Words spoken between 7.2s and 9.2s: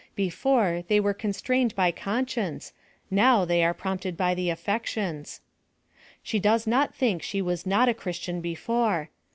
she was not a Christian before.